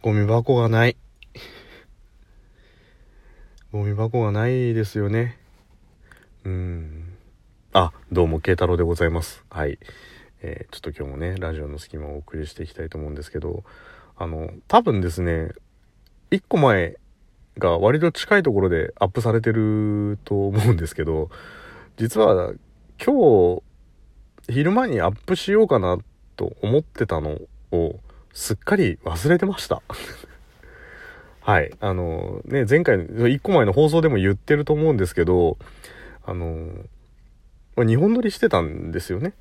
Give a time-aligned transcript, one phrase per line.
[0.00, 0.96] ゴミ箱がない。
[3.72, 5.36] ゴミ箱がないですよね。
[6.44, 7.16] うん。
[7.72, 9.44] あ、どうも、慶太郎でございます。
[9.50, 9.80] はい。
[10.40, 13.64] えー、ちょっと今日もね、ラジオの隙間をお送りしていきたいと思うんですけど、
[14.16, 15.50] あの、多分ですね、
[16.30, 16.96] 1個前
[17.58, 21.28] が割と近いところでアップされてると思うんですけど、
[21.96, 22.52] 実は
[23.04, 23.62] 今日、
[24.48, 25.98] 昼間にアップしようかな
[26.36, 27.40] と思ってたの
[27.72, 27.98] を、
[28.38, 29.82] すっかり忘れてました。
[31.40, 31.72] はい。
[31.80, 35.58] あの、ね、前回、1個前の放送でも言ってると思うんですけど、
[36.24, 36.70] あの、
[37.74, 39.32] ま、日本撮りしてたんですよね。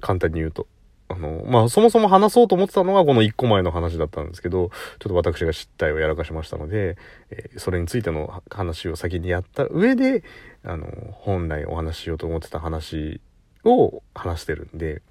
[0.00, 0.68] 簡単に言うと。
[1.08, 6.96] あの、まあ、そもそも話そうと思ってたのがこの1個前の話だったんですけど、ちょっと私が失態をやらかしましたので、
[7.30, 10.22] えー、それについての話を先にやった上で、
[10.62, 13.20] あの、本来お話ししようと思ってた話
[13.64, 15.02] を話してるんで、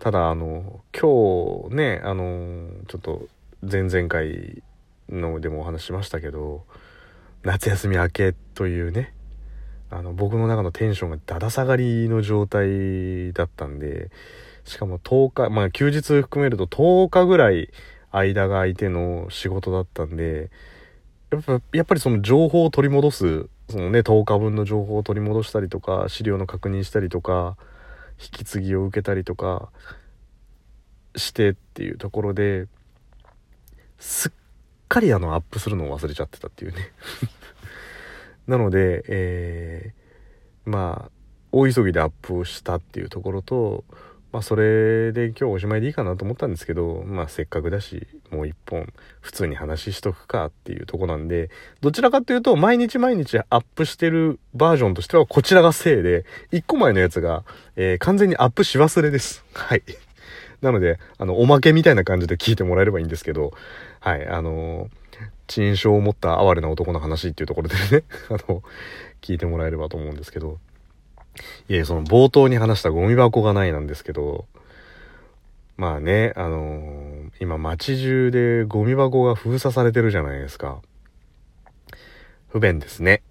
[0.00, 3.28] ただ、あの、今日ね、あの、ちょっと
[3.62, 4.62] 前々回
[5.10, 6.64] のでもお話しましたけど
[7.42, 9.12] 夏休み明けというね
[9.90, 14.10] あの僕の中のテンションがだだ下がりの状態だったんで
[14.64, 17.70] しかも10日まあ休日含めると10日ぐらい
[18.12, 20.50] 間が空いての仕事だったんで
[21.30, 27.56] やっぱやっぱりその情報を取り戻すそのね10日分の情報を取り戻したりとか資料の確認したりとか
[28.20, 29.70] 引き継ぎを受けたりとか
[31.16, 32.66] してっていうところで
[33.98, 34.32] すっ
[34.88, 36.90] かりあのアップするのを忘れちゃってたっていうね。
[38.48, 41.10] なので、えー、まあ
[41.52, 43.84] 大急ぎでアップをしたっていうところと
[44.32, 51.50] まあそれで今日おしまいでいいかなと思ったんですけどまあせっかくだしもう一本普通に話しとくかっていうとこなんで
[51.80, 57.44] どちらかというと毎日毎日アップしてるバージョンとしてはこちらがせいで1個前のやつが、
[57.76, 59.44] えー、完全にアップし忘れです。
[59.52, 59.82] はい。
[60.60, 63.52] なので、あの、おまけみたいな感じで聞いてもらえればいいんですけど、
[64.00, 64.88] はい、あの
[65.46, 68.62] 珍症を持った哀れな男の話っていうところでね あの、
[69.20, 70.58] 聞いてもらえればと思うんですけど、
[71.68, 74.46] いえ、その冒頭に話したゴミ箱がないなんですけど、
[75.76, 80.82] まあね、あのー、今街中でゴミ箱が封鎖されてるじゃないですか。
[82.48, 83.22] 不便ですね。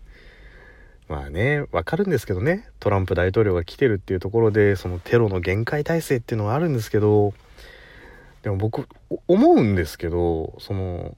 [1.08, 7.32] まあね、わかるんですけどね、トランプ大統領が来てるっていうところで、そのテロの限界体制っていうのはあるんですけど、
[8.42, 8.86] でも僕、
[9.26, 11.16] 思うんですけど、その、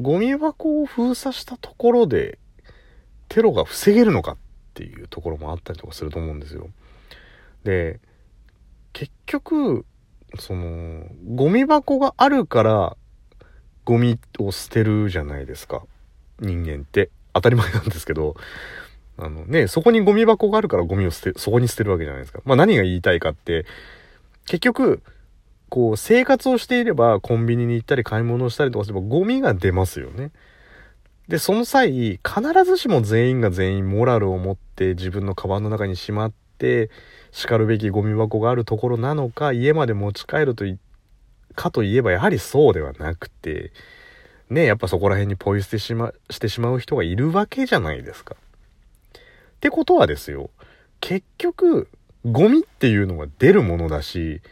[0.00, 2.38] ゴミ箱を封鎖したところで、
[3.28, 4.36] テロが防げるのかっ
[4.74, 6.68] ていうところもあったりとかすると思うんですよ。
[7.64, 8.00] で、
[8.92, 9.84] 結局、
[10.38, 12.96] その、ゴミ箱があるから、
[13.84, 15.82] ゴミを捨てるじゃないですか。
[16.40, 17.10] 人間って。
[17.34, 18.36] 当たり前なんですけど、
[19.16, 22.40] あのね、そこにゴミ箱があるからゴミを捨て、そこに捨てるわけじゃないですか。
[22.44, 23.64] まあ何が言いたいかって、
[24.46, 25.02] 結局、
[25.68, 30.30] こう生活をしていればコンビニに行ったり買い物をしたりとかすればゴミが出ますよね。
[31.32, 36.90] で、その際、必ずしも全員が全員モラルを持って自分のカバンの中にしまって、
[37.30, 40.78] 叱るべきゴミ箱があるところなのか、家まで持ち帰るとい、
[41.54, 43.72] かといえばやはりそうではなくて、
[44.50, 48.36] ね、やっぱそこら辺にポイ捨てしま、してしまう人がいるわけじゃないですか。
[48.36, 50.50] ってことはですよ、
[51.00, 51.88] 結局、
[52.26, 54.42] ゴミっていうのは出るものだし、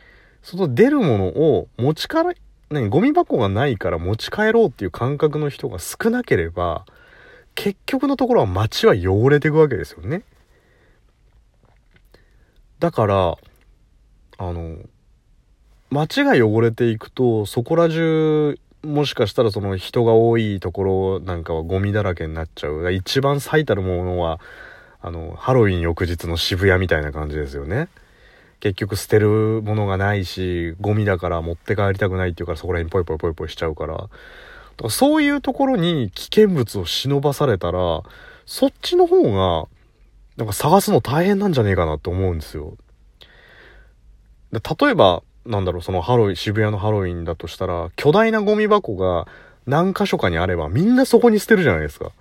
[0.43, 2.23] その出るものを持ちか
[2.71, 6.87] ら、何、ゴミ箱がないから持ち帰ろうっていう感覚の人が少なければ、
[7.55, 10.23] 結局のところは街は汚れていくわけですよね。
[12.79, 13.37] だから、
[14.39, 14.79] あの、
[15.91, 22.91] 街が汚れていくと、そこら中、もしかしたらその人が多いところなんかはゴミだらけになっちゃう。
[22.93, 24.41] 一番最たるものは、
[25.03, 27.89] あの、ハロウィン翌日の渋谷みたいな感じですよね。
[28.61, 33.95] 結局捨てるものがないし、ゴミだから持って帰りたくないっていうからそこら辺ポイポイポイポイしちゃうから。
[33.97, 34.09] だか
[34.85, 38.03] らそういうところに危険物を忍ばされたら、
[38.47, 39.67] そっちの方が、
[40.37, 42.77] なんか探すの大変なんじゃねえかなって思うんですよ。
[44.53, 44.61] 例
[44.91, 49.27] えば、なんだろう、そのハロウィン、渋谷のハロウィンだとしたら、巨大なゴミ箱が
[49.67, 52.13] 何箇所かにあれば、みんなそこに捨てるじゃないですか。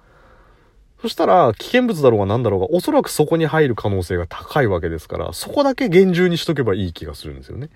[1.02, 7.70] そしたら、危険物だろうが何だろうが、おそらくそこに入る可能性が高いわけですから、そこだけ厳重にしとけばいい気がするんですよね。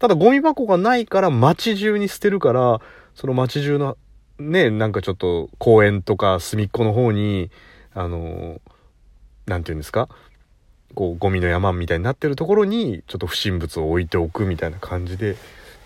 [0.00, 2.80] ただ、ゴミ箱がないから街中に捨てるから、
[3.14, 3.96] その街中の、
[4.38, 7.50] ね、なんかちょっと公園とか隅っこの方に、
[7.94, 8.60] あの、
[9.46, 10.08] なんて言うんですか？
[10.94, 15.36] こう、ゴミの山みたいになってるところに、ちょっと不審物を置いておくみたいな感じで、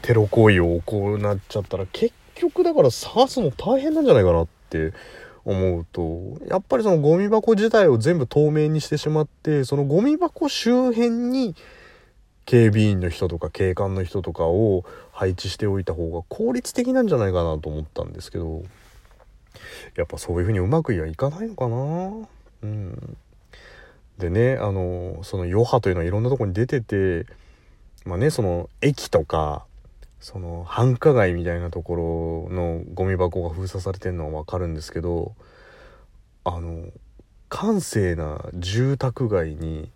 [0.00, 4.92] テロ行為を行っちゃったら、結局だから探すの大変なんじゃないかなって
[5.44, 11.54] 思うと、やっぱりそのゴミ箱自体を全部透明にしてしまって、そのゴミ箱周辺に
[12.46, 18.62] 警備員の人とか警官の人とかを配置しておいた方が効率的なんじゃないかなと思ったんですけど
[19.96, 22.28] やっぱそういう風にうまくいはいかないのかな。
[22.62, 23.16] うん。
[24.18, 27.26] でねあのその余波というのはいろんなとこに出てて
[28.04, 29.64] まあねその駅とか
[30.24, 35.34] その繁華街みたいなところのゴミ箱が封鎖されてるのは分かるんですけど
[36.44, 36.86] あの
[37.50, 39.90] 閑静な住宅街に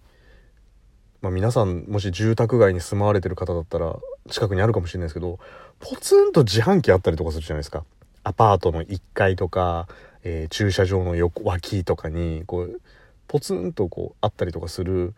[1.23, 3.97] まあ、皆さんもし住宅街に住まわれてる方だったら
[4.29, 5.39] 近くにあるかもしれないですけど
[5.81, 7.85] ポツンと自販機あったりとかするじゃないですか。
[8.23, 9.89] アパートの1階とか、
[10.25, 12.81] えー、駐車場の横脇とかにこう
[13.29, 15.15] ポツンとこうあったりとかする。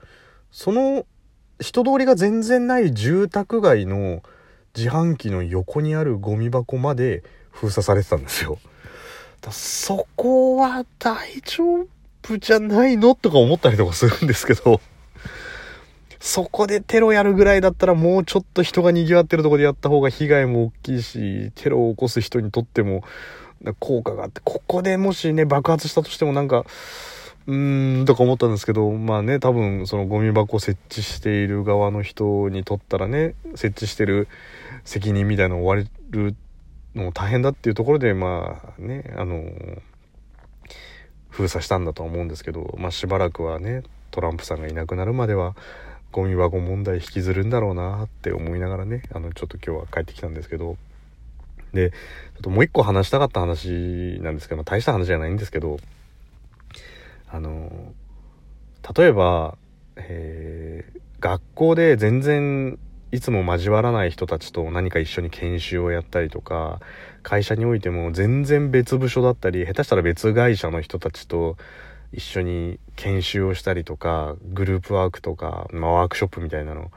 [0.53, 1.05] その
[1.61, 4.23] 人通りが全然ない住宅街の
[4.77, 8.59] 自販機の横にあるゴミ箱まで封鎖されてたんですよ。
[9.51, 11.87] そこは大丈
[12.23, 14.83] 夫じゃないのとか思ったりとかするんですけど
[16.21, 23.03] そこでテロやるぐらいだったらもうちょっと人が賑わってるとこでやった方が被害も大きいし、テロを起こす人にとっても
[23.79, 26.67] 効果があって、ここでもしね、爆発したとしてもなんか、
[27.47, 34.29] うーん、とか思ったんですけど、まあね、多分そのゴミ箱を設置している側の人にとったらね、設置してる
[34.85, 36.35] 責任みたいなのを追われる
[36.95, 39.45] のも大変だっていうところで、まあね、あの、
[41.29, 45.55] 封鎖したんだとは思うんですけど、まあしばらくはね、トランプさんがいなくなるまでは、
[46.13, 50.77] ゴミ箱問題引きずるんだろうなって思いながらねあのちょっと今日は帰ってきたんですけど。
[51.73, 51.97] でちょ
[52.41, 55.79] っともう一個話したかった話なんですけど大した話じゃないんですけど
[57.33, 57.95] あの
[58.97, 59.57] 例えば、
[59.97, 62.79] えー、学校で全然
[63.13, 66.81] いつも交わらない人たちと何か一緒に研修をやったりとか
[67.23, 71.57] 会社においても全然別部署だったり下手したら別会社の人たちと
[72.13, 76.91] 一緒に研修をしたりとかグループワークとか、まあ、ワークショップみたいなの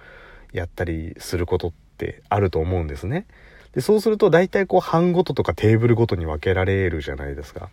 [0.52, 3.26] やったりすることってあると思うんですね。
[3.74, 7.70] でそうすると大体こう班ごととかテーブルごとに分けられるじゃないですか。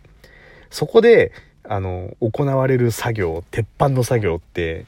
[0.71, 1.31] そこで
[1.63, 4.85] あの行われる作業鉄板の作業って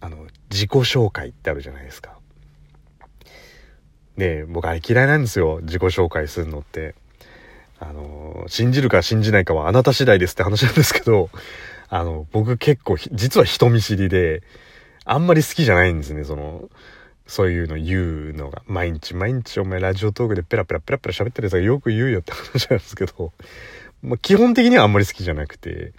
[0.00, 2.18] あの自己紹介ってあるじゃないですか。
[4.16, 6.94] で僕あれ嫌いなんですよ自己紹介するのって。
[7.82, 11.30] あの信じるか信じないかはあなた次第ですって話なんですけど
[11.90, 14.42] あの、僕結構、実は人見知りで、
[15.04, 16.70] あんまり好きじゃないんですね、その、
[17.26, 18.62] そういうの言うのが。
[18.66, 23.32] 毎日毎日お前ラジオトークでペラペラペラペラ喋ってるやつがよく言うよって話なんですけど、
[24.02, 25.92] まあ、基本的にはあんまり好きじゃなくて、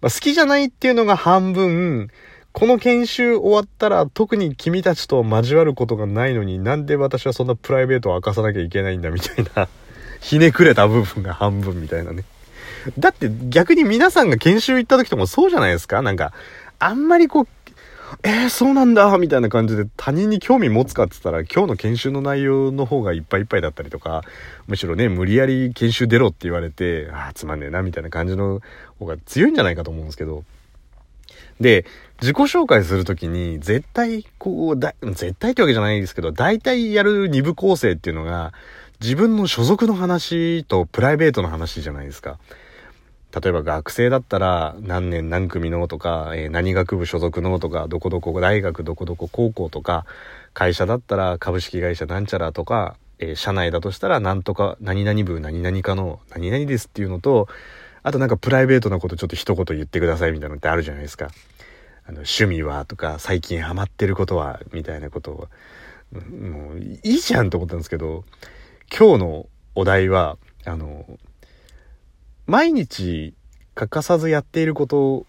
[0.00, 2.10] まあ、好きじゃないっていうのが半分、
[2.52, 9.68] この研修終わったら特に君たちと交わることがないのになんで私はそんなプライベートを明かさなきゃいけないんだみたいな、
[10.20, 12.24] ひねくれた部分が半分みたいなね。
[12.98, 16.32] だって逆に皆さんが研修行った時ともそうじゃないですかなんか、
[16.78, 17.48] あんまりこう、
[18.22, 24.22] えー、そうなんだ、みたいな感じで他人に興味持つかって言ったら今日の研修の内容の方がいっぱいいっぱいだったりとか、
[24.66, 28.60] むしろね、無理やり研修出ろって言われて、ああ、つまんねえな、みたいな感じの
[28.98, 30.44] 方が強いんじゃないかと思うんですけど。
[31.60, 31.84] で、
[32.20, 38.52] 自己紹介するときに絶対こう、だ、絶対ってわけじゃないですけど、大体やる二部構成っていうのが、
[39.00, 42.38] 自分の所属の話とプライベートの話じゃないですか。
[43.34, 50.06] 例えば学生だったら何年何組のとか、えー、何学部所属のとか、どこどこ大学どこどこ高校とか、
[50.54, 57.48] 会社だったら株式会社なんちゃらとか、えー、社内だとしたらなんとか何々部何々かの何々ですっていうのと、
[58.02, 61.26] あとなんかプライベートなことちょっと一言言ってくださいみたいなのってあるじゃないですか。
[62.06, 65.48] あの趣味はとか最近ハマってることはみたいなことを、
[66.30, 68.24] もういいじゃんと思ったんですけど、
[68.96, 71.04] 今日のお題は、あの、
[72.48, 73.34] 毎日
[73.74, 75.26] 欠かさずやっていること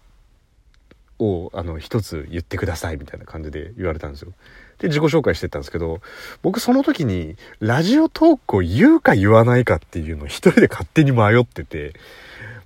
[1.18, 4.32] を、あの、一つ言ってくださいみたいな感じで言われたんですよ。
[4.78, 6.00] で、自己紹介してたんですけど、
[6.40, 11.92] 僕その時に、ラジオトークを言うか言わないかっていうのを一人で勝手に迷ってて、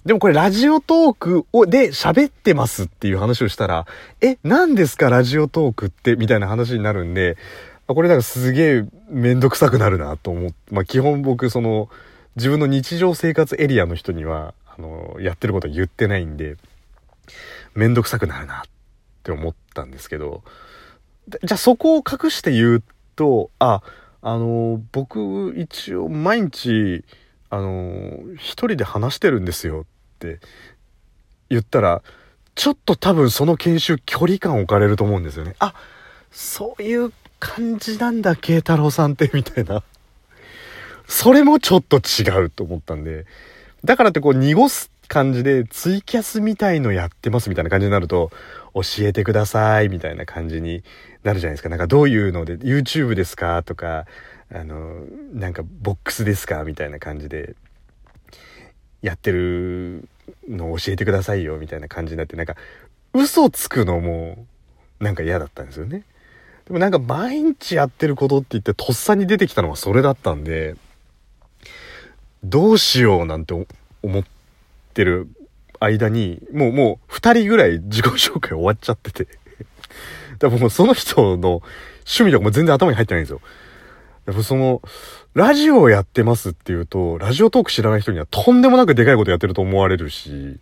[0.04, 3.86] でもこれラジオトークを、で喋ってますっていう話をしたら、
[4.20, 6.14] え、何ですかラジオトークって？
[6.14, 7.36] みたいな話になるんで、
[7.88, 11.88] これなんかすげえめんどくさくなるなと思って、まあ基本僕その、
[12.36, 16.56] 自分の日常生活エリアの人には、あの、やってることは言ってないんで、
[17.74, 18.62] めんどくさくなるなっ
[19.22, 20.42] て思ったんですけど、
[21.28, 22.82] じゃあそこを隠して言う
[23.16, 23.82] と、あ、
[24.20, 27.04] あの、僕一応毎日、
[27.50, 30.40] あの、一人で話してるんですよって
[31.50, 32.02] 言ったら、
[32.54, 35.54] ちょっと多分その研修距離感置かれると思うんですよね。
[35.58, 35.74] あ、
[36.30, 39.82] そういう感じなんだ、慶太郎さんって、みたいな。
[41.06, 43.26] それもちょっと違うと思ったんで、
[43.84, 48.30] だからってこう濁す感じでツイキャスみたいのやってますみたいな感じになると、
[48.74, 50.82] 教えてくださいみたいな感じに
[51.22, 51.68] なるじゃないですか。
[51.68, 54.06] なんかどういうので、YouTube ですかとか、
[54.52, 57.54] あの、なんかボックスですかみたいな感じで、
[59.02, 60.08] やってる
[60.48, 62.56] のを教えてくださいよ、みたいな感じになって、なんか、
[63.12, 64.46] 嘘つくのも、
[64.98, 66.02] なんか嫌だったんですよね。
[66.66, 70.76] でもなんか毎日やってることって言ってとっさに出てきたのがそれだったんで、
[72.44, 73.54] どうしようなんて
[74.02, 74.24] 思っ
[74.92, 75.28] てる
[75.80, 79.26] 間に、もうもう二人ぐらい自己紹介終わっちゃってて
[80.38, 81.62] だからもうその人の
[82.06, 83.40] 趣味とかも全然頭に入ってないんですよ。
[84.26, 84.80] やっぱその、
[85.34, 90.58] ラジオをやってますっていうと、ラジオトーク知らない人にはとんでもなくでかいことやってると思われるし、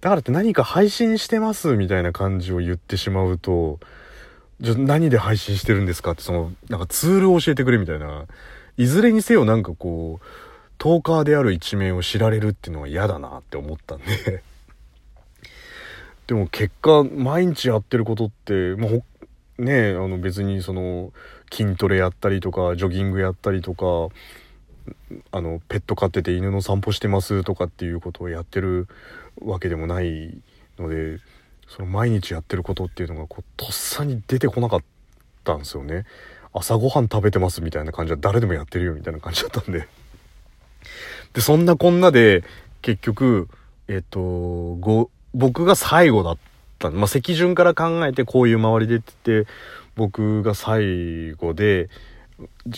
[0.00, 3.78] だからって何か配信してますみたいな感じを言ってしまうと、
[4.60, 8.24] じゃ何で配信してるんですかってその、なんかツールを教えてくれみたいな、
[8.76, 10.26] いずれにせよなんかこう、
[10.78, 14.42] トーカーである一面を知られるっていうのは嫌だなって思ったんで。
[16.28, 19.04] でも結果、毎日やってることって、も
[19.58, 21.12] う、ねあの別にその、
[21.50, 24.14] 筋トレやったりとか、ジョギングやったりとか、
[25.32, 28.88] あの、ペット飼ってて犬の散歩してますとかっていうことをやってる
[29.40, 30.38] わけでもない
[30.78, 31.18] ので、
[31.68, 34.82] その毎日やってることっていうのがこうとっさに出てこなかっ
[35.44, 36.04] たんですよね。
[36.52, 39.86] 朝ごはん食べてますみたいな感じは誰でもやってるよみたいな感じだったんで。
[41.32, 42.44] でそんなこんなで
[42.82, 43.48] 結局
[43.88, 44.20] えっと
[44.80, 46.38] ご僕が最後だっ
[46.78, 49.50] たまあ席順から考えてこういう周りでって言って
[49.96, 51.88] 僕が最後で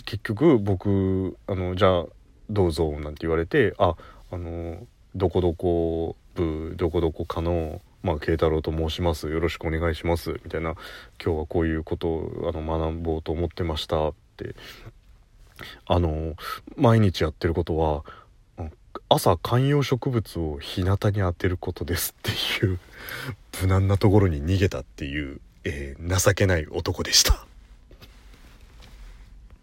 [0.04, 2.04] 結局僕あのじゃあ
[2.49, 3.95] どうぞなんて言われてあ
[4.30, 9.28] あのどこどこ部どこどこかのまあ、慶太郎と申します。
[9.28, 10.40] よろしくお願いします。
[10.45, 10.75] みたいな、
[11.23, 14.54] 今日はこういうことをあの学ぼうと思ってましたって。
[15.87, 16.35] あの、
[16.76, 18.04] 毎日やってることは、
[19.09, 22.23] 朝観葉植物を日向に当てることですっ
[22.61, 22.78] ていう
[23.61, 27.47] 無難なところに逃げたっていう、えー、情けない男でした。